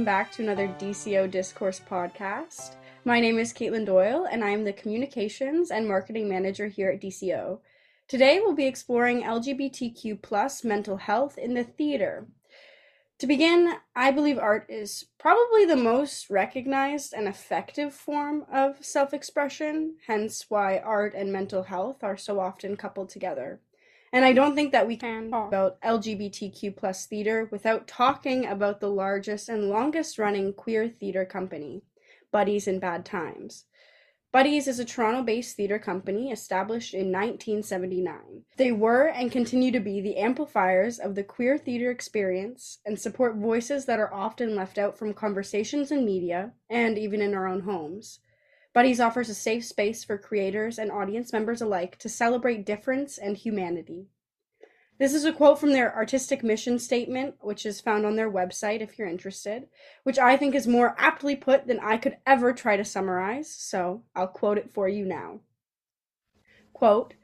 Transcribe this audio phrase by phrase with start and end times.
[0.00, 2.76] Welcome back to another DCO Discourse podcast.
[3.04, 7.02] My name is Katelyn Doyle, and I am the Communications and Marketing Manager here at
[7.02, 7.58] DCO.
[8.08, 12.26] Today, we'll be exploring LGBTQ plus mental health in the theater.
[13.18, 19.12] To begin, I believe art is probably the most recognized and effective form of self
[19.12, 23.60] expression, hence, why art and mental health are so often coupled together.
[24.12, 28.80] And I don't think that we can talk about LGBTQ plus theater without talking about
[28.80, 31.82] the largest and longest running queer theater company,
[32.32, 33.66] Buddies in Bad Times.
[34.32, 38.44] Buddies is a Toronto based theater company established in 1979.
[38.56, 43.36] They were and continue to be the amplifiers of the queer theater experience and support
[43.36, 47.60] voices that are often left out from conversations in media and even in our own
[47.60, 48.20] homes.
[48.72, 53.36] Buddies offers a safe space for creators and audience members alike to celebrate difference and
[53.36, 54.06] humanity.
[54.98, 58.82] This is a quote from their artistic mission statement, which is found on their website
[58.82, 59.66] if you're interested,
[60.02, 64.04] which I think is more aptly put than I could ever try to summarize, so
[64.14, 65.40] I'll quote it for you now.
[66.74, 67.14] Quote,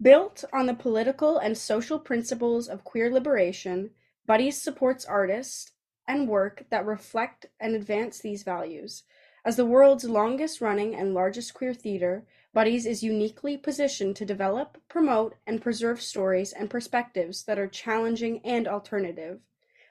[0.00, 3.90] Built on the political and social principles of queer liberation,
[4.26, 5.72] Buddies supports artists
[6.08, 9.02] and work that reflect and advance these values.
[9.44, 14.76] As the world's longest running and largest queer theater, Buddies is uniquely positioned to develop,
[14.88, 19.40] promote, and preserve stories and perspectives that are challenging and alternative.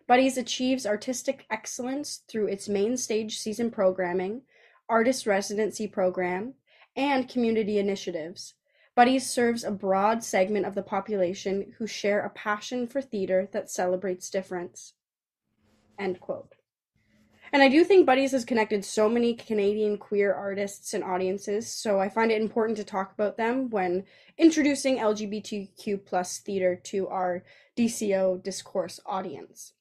[0.07, 4.43] Buddies achieves artistic excellence through its main stage season programming,
[4.87, 6.53] artist residency program,
[6.95, 8.53] and community initiatives.
[8.93, 13.71] Buddies serves a broad segment of the population who share a passion for theater that
[13.71, 14.93] celebrates difference.
[15.97, 16.55] End quote.
[17.53, 21.99] And I do think Buddies has connected so many Canadian queer artists and audiences, so
[21.99, 24.05] I find it important to talk about them when
[24.37, 27.43] introducing LGBTQ plus theater to our
[27.75, 29.73] DCO discourse audience.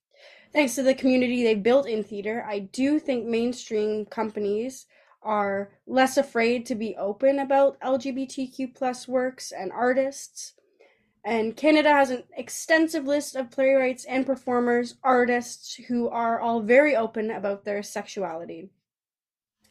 [0.53, 4.87] Thanks to the community they've built in theater, I do think mainstream companies
[5.23, 10.55] are less afraid to be open about LGBTQ plus works and artists.
[11.25, 16.97] And Canada has an extensive list of playwrights and performers, artists who are all very
[16.97, 18.71] open about their sexuality.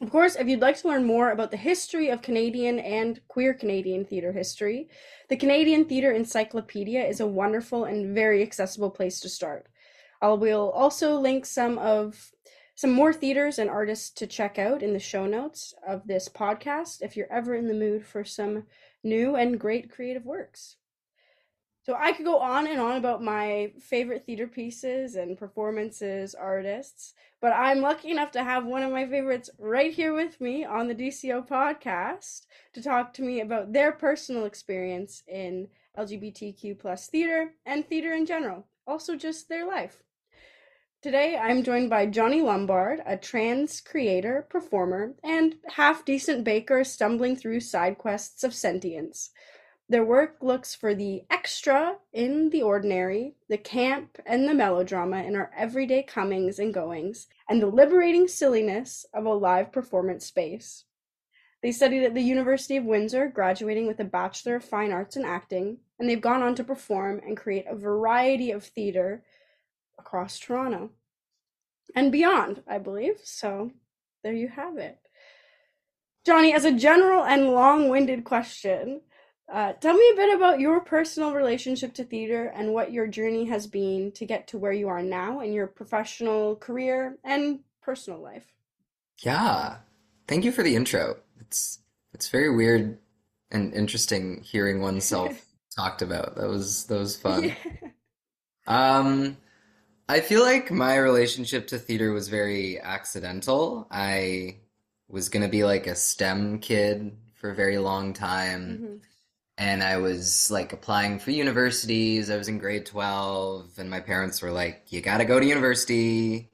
[0.00, 3.52] Of course, if you'd like to learn more about the history of Canadian and queer
[3.52, 4.88] Canadian theatre history,
[5.28, 9.66] the Canadian Theatre Encyclopedia is a wonderful and very accessible place to start.
[10.22, 12.32] I will also link some of
[12.76, 17.02] some more theaters and artists to check out in the show notes of this podcast
[17.02, 18.64] if you're ever in the mood for some
[19.02, 20.76] new and great creative works.
[21.82, 27.14] So I could go on and on about my favorite theater pieces and performances, artists,
[27.40, 30.88] but I'm lucky enough to have one of my favorites right here with me on
[30.88, 32.42] the DCO podcast
[32.74, 35.68] to talk to me about their personal experience in
[35.98, 40.02] LGBTQ plus theater and theater in general, also just their life.
[41.02, 47.36] Today I'm joined by Jonnie Lombard, a trans creator, performer, and half decent baker stumbling
[47.36, 49.30] through side quests of sentience.
[49.90, 55.34] Their work looks for the extra in the ordinary, the camp and the melodrama in
[55.34, 60.84] our everyday comings and goings, and the liberating silliness of a live performance space.
[61.60, 65.24] They studied at the University of Windsor, graduating with a Bachelor of Fine Arts in
[65.24, 69.24] Acting, and they've gone on to perform and create a variety of theater
[69.98, 70.90] across Toronto
[71.96, 73.16] and beyond, I believe.
[73.24, 73.72] So
[74.22, 74.98] there you have it.
[76.24, 79.00] Jonnie, as a general and long winded question,
[79.50, 83.46] uh, tell me a bit about your personal relationship to theater and what your journey
[83.46, 88.20] has been to get to where you are now in your professional career and personal
[88.20, 88.46] life.
[89.18, 89.78] Yeah,
[90.28, 91.16] thank you for the intro.
[91.40, 91.80] It's
[92.14, 92.98] it's very weird
[93.50, 96.36] and interesting hearing oneself talked about.
[96.36, 97.44] That was that was fun.
[97.44, 97.54] Yeah.
[98.66, 99.36] Um,
[100.08, 103.88] I feel like my relationship to theater was very accidental.
[103.90, 104.58] I
[105.08, 108.62] was gonna be like a STEM kid for a very long time.
[108.62, 108.96] Mm-hmm.
[109.60, 112.30] And I was like applying for universities.
[112.30, 116.50] I was in grade 12, and my parents were like, You gotta go to university.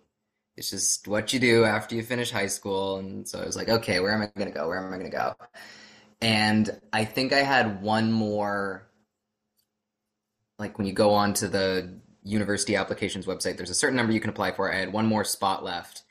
[0.56, 2.96] It's just what you do after you finish high school.
[2.98, 4.66] And so I was like, Okay, where am I gonna go?
[4.66, 5.34] Where am I gonna go?
[6.20, 8.88] And I think I had one more,
[10.58, 14.20] like when you go on to the university applications website, there's a certain number you
[14.20, 14.72] can apply for.
[14.72, 16.02] I had one more spot left.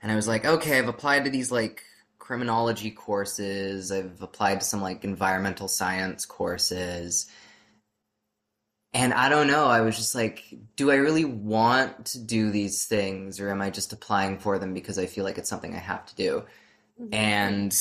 [0.00, 1.82] And I was like, okay, I've applied to these like
[2.28, 3.90] criminology courses.
[3.90, 7.26] I've applied to some like environmental science courses.
[8.92, 10.44] And I don't know, I was just like,
[10.76, 14.74] do I really want to do these things or am I just applying for them
[14.74, 16.44] because I feel like it's something I have to do?
[17.00, 17.14] Mm-hmm.
[17.14, 17.74] And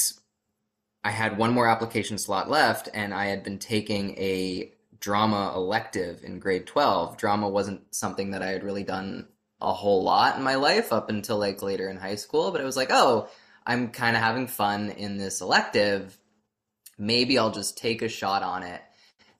[1.03, 4.71] I had one more application slot left and I had been taking a
[5.01, 7.17] drama elective in grade 12.
[7.17, 9.27] Drama wasn't something that I had really done
[9.59, 12.65] a whole lot in my life up until like later in high school, but it
[12.65, 13.27] was like, oh,
[13.67, 16.17] I'm kind of having fun in this elective.
[16.97, 18.81] Maybe I'll just take a shot on it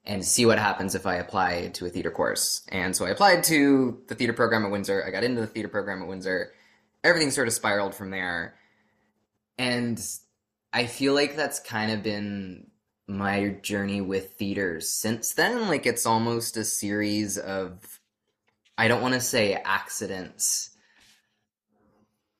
[0.06, 2.62] and see what happens if I apply to a theater course.
[2.70, 5.04] And so I applied to the theater program at Windsor.
[5.06, 6.52] I got into the theater program at Windsor.
[7.06, 8.56] Everything sort of spiraled from there.
[9.58, 10.00] And
[10.74, 12.68] I feel like that's kind of been
[13.08, 15.68] my journey with theater since then.
[15.70, 18.00] Like it's almost a series of
[18.78, 20.72] I don't want to say accidents,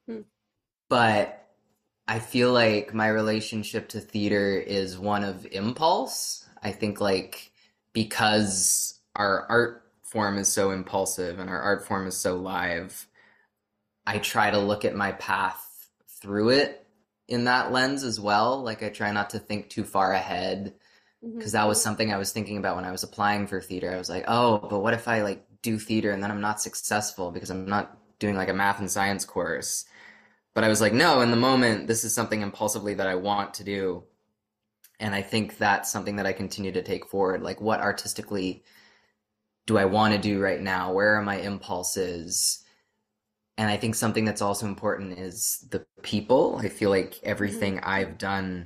[0.06, 0.22] Hmm.
[0.90, 1.47] but
[2.08, 6.48] I feel like my relationship to theater is one of impulse.
[6.64, 7.52] I think like
[7.94, 13.08] because our art form is so impulsive and our art form is so live,
[14.06, 15.90] I try to look at my path
[16.22, 16.88] through it
[17.28, 18.62] in that lens as well.
[18.64, 20.74] Like I try not to think too far ahead
[21.24, 21.38] Mm-hmm.
[21.38, 23.92] because that was something I was thinking about when I was applying for theater.
[23.92, 26.62] I was like, oh, but what if I like do theater and then I'm not
[26.62, 29.86] successful because I'm not doing like a math and science course?
[30.58, 33.54] But I was like, no, in the moment, this is something impulsively that I want
[33.54, 34.06] to do.
[35.00, 37.44] And I think that's something that I continue to take forward.
[37.44, 38.64] Like, what artistically
[39.68, 40.94] do I want to do right now?
[40.94, 42.64] Where are my impulses?
[43.56, 46.58] And I think something that's also important is the people.
[46.58, 47.88] I feel like everything mm-hmm.
[47.88, 48.66] I've done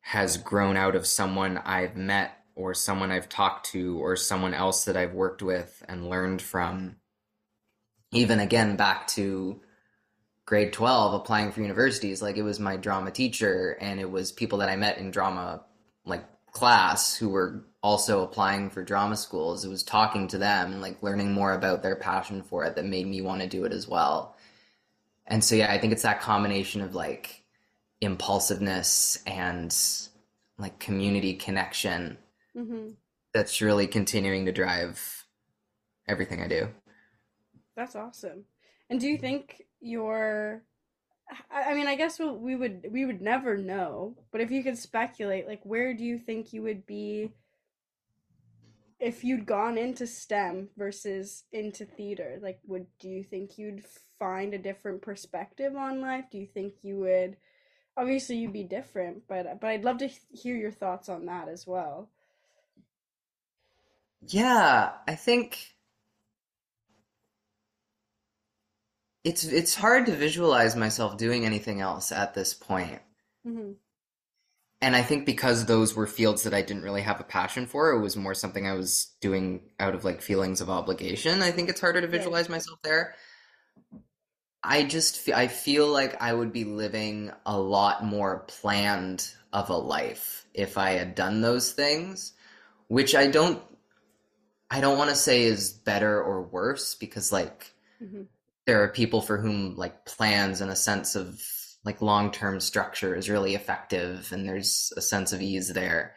[0.00, 4.86] has grown out of someone I've met or someone I've talked to or someone else
[4.86, 6.96] that I've worked with and learned from.
[8.10, 9.60] Even again, back to
[10.52, 14.58] grade 12, applying for universities, like it was my drama teacher and it was people
[14.58, 15.62] that I met in drama,
[16.04, 16.22] like
[16.52, 19.64] class, who were also applying for drama schools.
[19.64, 22.84] It was talking to them and like learning more about their passion for it that
[22.84, 24.36] made me want to do it as well.
[25.26, 27.42] And so, yeah, I think it's that combination of like,
[28.02, 29.74] impulsiveness and
[30.58, 32.18] like community connection
[32.54, 32.90] Mm-hmm.
[33.32, 35.24] that's really continuing to drive
[36.06, 36.68] everything I do.
[37.74, 38.44] That's awesome.
[38.90, 40.62] And do you think your
[41.50, 45.46] I mean, I guess we would we would never know, but if you could speculate,
[45.46, 47.32] like where do you think you would be
[49.00, 52.38] if you'd gone into STEM versus into theater?
[52.42, 53.84] Like would do you think you'd
[54.18, 56.26] find a different perspective on life?
[56.30, 57.36] Do you think you would
[57.96, 61.66] obviously you'd be different, but but I'd love to hear your thoughts on that as
[61.66, 62.10] well.
[64.28, 65.71] Yeah, I think
[69.24, 73.00] it's it's hard to visualize myself doing anything else at this point.
[73.46, 73.72] Mm-hmm.
[74.80, 77.90] And I think because those were fields that I didn't really have a passion for,
[77.92, 81.40] it was more something I was doing out of like feelings of obligation.
[81.40, 83.14] I think it's harder to visualize myself there.
[84.64, 89.70] I just fe- I feel like I would be living a lot more planned of
[89.70, 92.32] a life if I had done those things,
[92.88, 93.62] which I don't
[94.68, 98.22] I don't want to say is better or worse because like Mm-hmm.
[98.66, 101.40] There are people for whom like plans and a sense of
[101.84, 106.14] like long-term structure is really effective and there's a sense of ease there.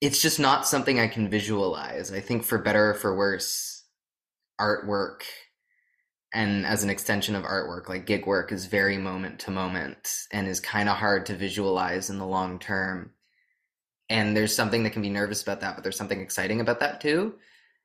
[0.00, 2.12] It's just not something I can visualize.
[2.12, 3.84] I think for better or for worse,
[4.60, 5.22] artwork
[6.32, 10.46] and as an extension of artwork, like gig work is very moment to moment and
[10.46, 13.12] is kind of hard to visualize in the long term.
[14.08, 17.00] And there's something that can be nervous about that, but there's something exciting about that
[17.00, 17.34] too.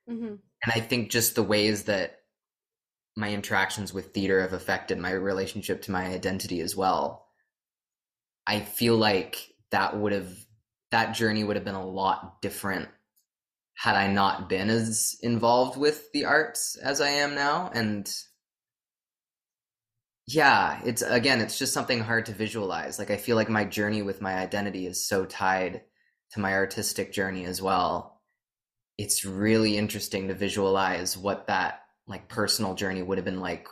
[0.08, 0.34] Mm-hmm.
[0.62, 2.18] And I think just the ways that
[3.16, 7.26] my interactions with theater have affected my relationship to my identity as well.
[8.46, 10.32] I feel like that would have
[10.90, 12.88] that journey would have been a lot different
[13.74, 17.70] had I not been as involved with the arts as I am now.
[17.74, 18.10] And
[20.26, 22.98] yeah, it's again, it's just something hard to visualize.
[22.98, 25.82] Like I feel like my journey with my identity is so tied
[26.32, 28.11] to my artistic journey as well.
[28.98, 33.66] It's really interesting to visualize what that like personal journey would have been like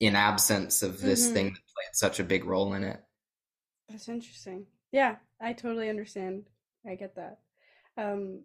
[0.00, 1.32] in absence of this Mhm.
[1.32, 3.02] thing that played such a big role in it.
[3.88, 4.66] That's interesting.
[4.92, 6.44] Yeah, I totally understand.
[6.86, 7.38] I get that.
[7.96, 8.44] Um,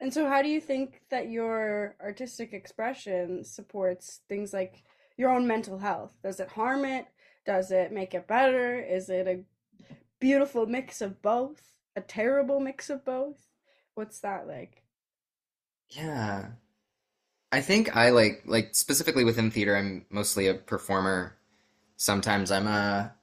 [0.00, 4.84] and so how do you think that your artistic expression supports things like
[5.16, 6.14] your own mental health?
[6.22, 7.06] Does it harm it?
[7.46, 8.78] Does it make it better?
[8.80, 9.44] Is it a
[10.20, 11.62] beautiful mix of both?
[11.96, 13.46] A terrible mix of both?
[13.94, 14.84] What's that like?
[15.90, 16.52] Yeah.
[17.52, 21.36] I think I like like specifically within theater, I'm mostly a performer.
[21.96, 23.14] Sometimes I'm a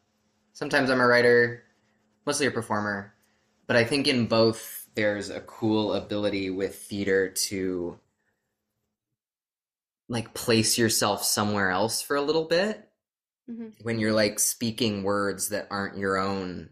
[0.53, 1.63] sometimes I'm a writer,
[2.25, 3.13] mostly a performer.
[3.67, 7.99] But I think in both there's a cool ability with theater to
[10.09, 12.89] like place yourself somewhere else for a little bit
[13.47, 16.69] hmm when you're like speaking words that aren't your own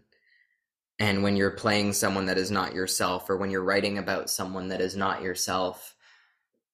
[1.00, 4.70] and when you're playing someone that is not yourself or when you're writing about someone
[4.70, 5.96] that is not yourself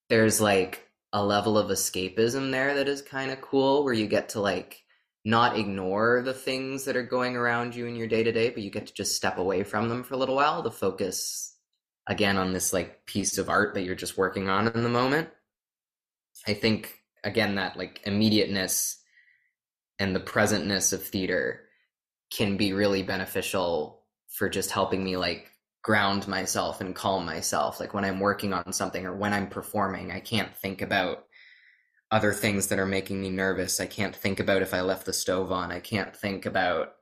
[0.09, 4.29] there's like a level of escapism there that is kind of cool where you get
[4.29, 4.83] to like
[5.23, 8.63] not ignore the things that are going around you in your day to day but
[8.63, 11.51] you get to just step away from them for a little while to focus
[12.07, 15.29] again on this like piece of art that you're just working on in the moment.
[16.47, 18.97] I think again that like immediateness
[19.99, 21.61] and the presentness of theater
[22.31, 24.00] can be really beneficial
[24.31, 25.51] for just helping me like
[25.83, 27.79] ground myself and calm myself.
[27.79, 31.25] Like when i'm working on something or when i'm performing i can't think about
[32.11, 33.79] other things that are making me nervous.
[33.79, 35.71] I can't think about if i left the stove on.
[35.71, 36.93] I can't think about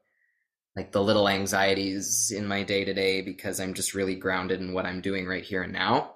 [0.76, 4.72] like the little anxieties in my day to day because i'm just really grounded in
[4.72, 6.16] what i'm doing right here and now.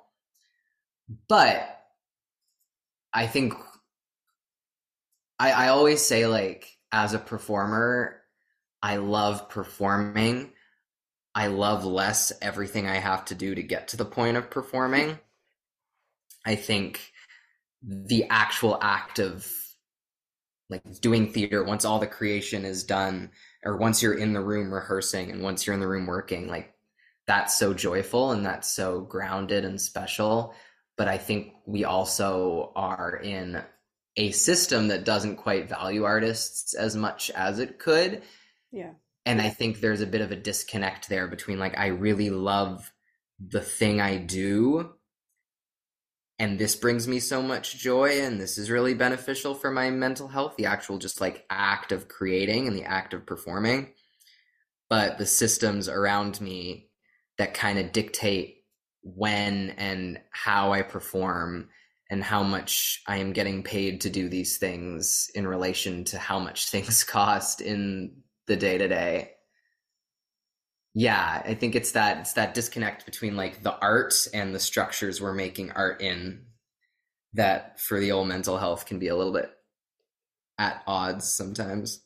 [1.27, 1.79] But
[3.13, 3.53] i think
[5.39, 8.21] I, I always say like as a performer,
[8.81, 10.51] I love performing.
[11.35, 15.17] I love less everything I have to do to get to the point of performing.
[16.45, 17.11] I think
[17.81, 19.51] the actual act of
[20.69, 23.31] like doing theater, once all the creation is done,
[23.63, 26.73] or once you're in the room rehearsing and once you're in the room working, like
[27.27, 30.53] that's so joyful and that's so grounded and special.
[30.97, 33.61] But I think we also are in
[34.17, 38.21] a system that doesn't quite value artists as much as it could.
[38.71, 38.91] Yeah.
[39.25, 42.91] And I think there's a bit of a disconnect there between like, I really love
[43.39, 44.93] the thing I do.
[46.39, 50.27] And this brings me so much joy, and this is really beneficial for my mental
[50.27, 53.93] health the actual just like act of creating and the act of performing.
[54.89, 56.89] But the systems around me
[57.37, 58.63] that kind of dictate
[59.03, 61.69] when and how I perform
[62.09, 66.39] and how much I am getting paid to do these things in relation to how
[66.39, 69.31] much things cost in the day to day.
[70.93, 75.19] Yeah, I think it's that it's that disconnect between like the art and the structures
[75.19, 76.45] we're making art in
[77.33, 79.51] that for the old mental health can be a little bit
[80.59, 82.01] at odds sometimes.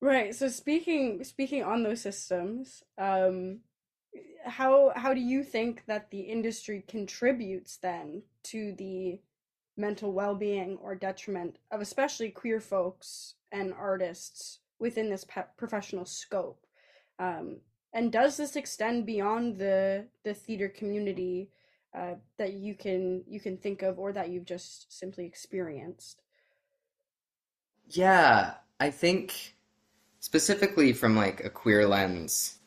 [0.00, 0.34] Right.
[0.34, 3.60] So speaking speaking on those systems, um,
[4.44, 9.20] how how do you think that the industry contributes then to the
[9.76, 16.66] mental well-being or detriment of especially queer folks and artists within this pe- professional scope?
[17.18, 17.60] Um,
[17.94, 21.48] and does this extend beyond the the theater community
[21.96, 26.20] uh, that you can you can think of or that you've just simply experienced?
[27.88, 29.54] Yeah, I think
[30.20, 32.58] specifically from like a queer lens,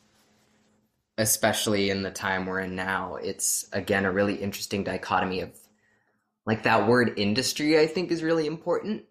[1.18, 5.52] especially in the time we're in now, it's again a really interesting dichotomy of
[6.46, 9.04] like that word industry, I think is really important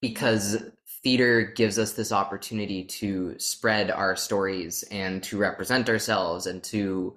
[0.00, 0.62] because
[1.02, 7.16] theater gives us this opportunity to spread our stories and to represent ourselves and to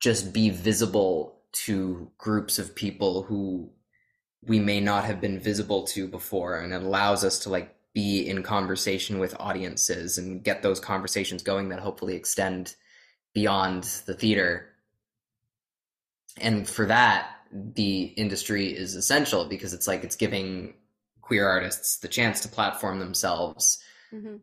[0.00, 3.70] just be visible to groups of people who
[4.46, 6.60] we may not have been visible to before.
[6.60, 11.42] And it allows us to like be in conversation with audiences and get those conversations
[11.42, 12.76] going that hopefully extend
[13.34, 14.68] beyond the theater.
[16.40, 20.74] And for that the industry is essential because it's like it's giving
[21.28, 23.78] queer artists the chance to platform themselves.
[24.10, 24.36] Hmm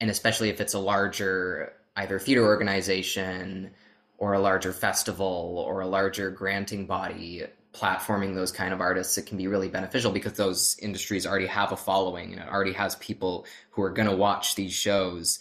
[0.00, 3.70] and especially if it's a larger either theater organization
[4.18, 9.26] or a larger festival or a larger granting body platforming those kind of artists it
[9.26, 12.96] can be really beneficial because those industries already have a following and it already has
[12.96, 15.40] people who are going to watch these shows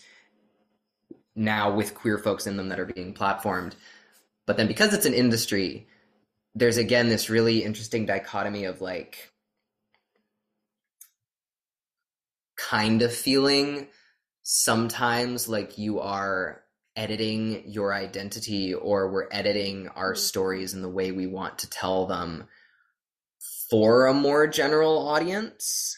[1.35, 3.73] now with queer folks in them that are being platformed.
[4.45, 5.87] But then because it's an industry
[6.55, 9.31] there's again this really interesting dichotomy of like
[12.57, 13.87] kind of feeling
[14.43, 16.63] sometimes like you are
[16.95, 20.17] editing your identity or we're editing our Mm.
[20.17, 22.47] stories in the way we want to tell them
[23.69, 25.97] for a more general audience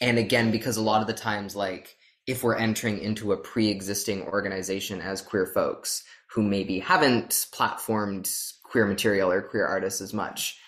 [0.00, 3.68] And again, because a lot of the times, like, if we're entering into a pre
[3.68, 8.30] existing organization as queer folks who maybe haven't platformed
[8.64, 10.60] queer material or queer artists as much,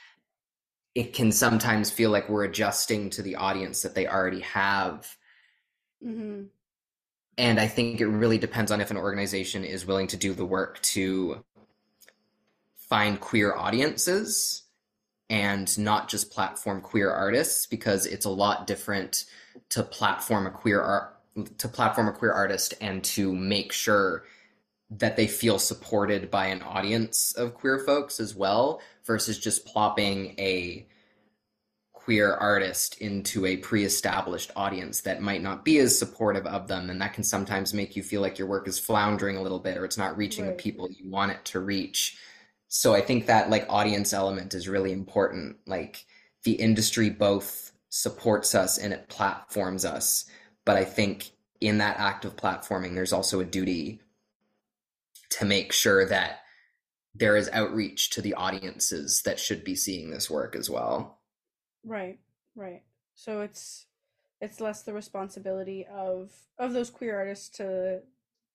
[0.95, 5.17] it can sometimes feel like we're adjusting to the audience that they already have.
[6.05, 6.45] Mm-hmm.
[7.39, 10.45] And I think it really depends on if an organization is willing to do the
[10.45, 11.45] work to
[12.77, 14.65] find queer audiences
[15.31, 19.25] and not just platform queer artists because it's a lot different
[19.71, 21.17] to platform a queer art
[21.59, 24.25] to platform a queer artist and to make sure
[24.91, 30.37] that they feel supported by an audience of queer folks as well versus just plopping
[30.39, 30.87] a
[31.93, 36.89] queer artist into a pre-established audience that might not be as supportive of them.
[36.89, 39.77] And that can sometimes make you feel like your work is floundering a little bit
[39.77, 40.57] or it's not reaching right.
[40.57, 42.19] the people you want it to reach.
[42.69, 45.57] So i think that like audience element is really important.
[45.67, 46.05] Like
[46.45, 50.25] the industry both supports us and it platforms us.
[50.65, 54.03] But I think in that act of platforming, there's also a duty
[55.31, 56.40] to make sure that
[57.15, 61.19] there is outreach to the audiences that should be seeing this work as well.
[61.85, 62.19] Right,
[62.55, 62.83] right.
[63.15, 63.87] So it's
[64.41, 68.01] it's less the responsibility of of those queer artists to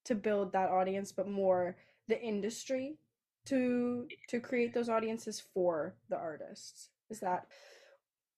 [0.05, 1.75] to build that audience, but more
[2.07, 2.97] the industry
[3.45, 6.89] to to create those audiences for the artists.
[7.09, 7.47] Is that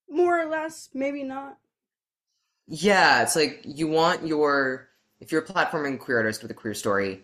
[0.09, 0.89] more or less?
[0.93, 1.57] Maybe not.
[2.67, 6.73] Yeah, it's like you want your if you're a platforming queer artist with a queer
[6.73, 7.23] story,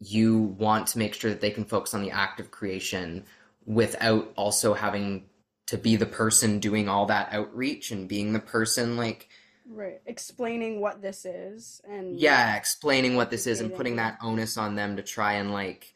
[0.00, 3.24] you want to make sure that they can focus on the act of creation
[3.66, 5.24] without also having
[5.66, 9.28] to be the person doing all that outreach and being the person like
[9.70, 14.56] right explaining what this is and yeah explaining what this is and putting that onus
[14.56, 15.92] on them to try and like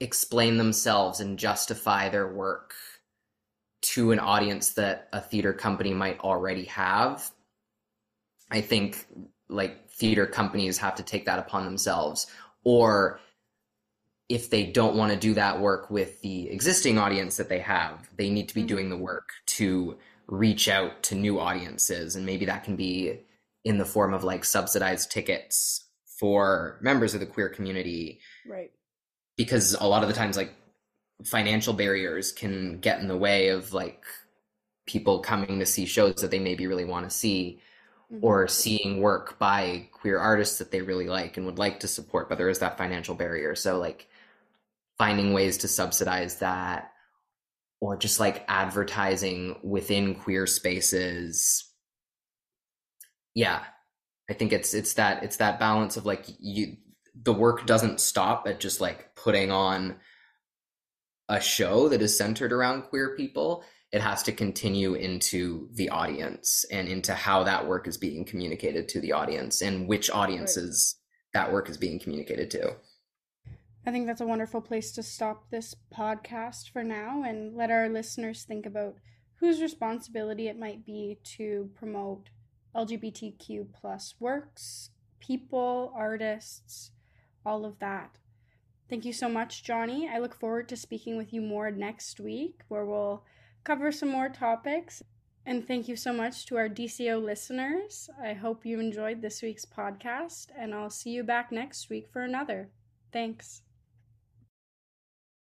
[0.00, 2.74] explain themselves and justify their work
[3.82, 7.30] to an audience that a theater company might already have.
[8.50, 9.06] I think
[9.48, 12.26] like theater companies have to take that upon themselves.
[12.64, 13.20] Or
[14.28, 18.08] if they don't want to do that work with the existing audience that they have,
[18.16, 18.68] they need to be mm-hmm.
[18.68, 22.16] doing the work to reach out to new audiences.
[22.16, 23.20] And maybe that can be
[23.64, 25.84] in the form of like subsidized tickets
[26.18, 28.20] for members of the queer community.
[28.48, 28.70] Right.
[29.36, 30.54] Because a lot of the times, like
[31.24, 34.04] financial barriers can get in the way of like
[34.86, 37.60] people coming to see shows that they maybe really want to see
[38.12, 38.24] mm-hmm.
[38.24, 42.28] or seeing work by queer artists that they really like and would like to support
[42.28, 43.54] but there is that financial barrier.
[43.54, 44.08] So like
[44.98, 46.92] finding ways to subsidize that
[47.80, 51.70] or just like advertising within queer spaces.
[53.34, 53.62] Yeah
[54.30, 56.78] i think it's it's that it's that balance of like you
[57.22, 59.96] the work doesn't stop at just like putting on
[61.28, 63.64] a show that is centered around queer people,
[63.94, 68.88] it has to continue into the audience and into how that work is being communicated
[68.88, 70.96] to the audience and which audiences
[71.32, 71.40] right.
[71.40, 72.74] that work is being communicated to.
[73.86, 77.88] I think that's a wonderful place to stop this podcast for now and let our
[77.88, 78.96] listeners think about
[79.36, 82.30] whose responsibility it might be to promote
[82.74, 86.90] LGBTQ plus works, people, artists,
[87.46, 88.18] all of that.
[88.90, 90.08] Thank you so much, Jonnie.
[90.10, 93.22] I look forward to speaking with you more next week where we'll
[93.64, 95.02] cover some more topics.
[95.46, 98.08] And thank you so much to our DCO listeners.
[98.22, 102.22] I hope you enjoyed this week's podcast, and I'll see you back next week for
[102.22, 102.70] another.
[103.12, 103.62] Thanks.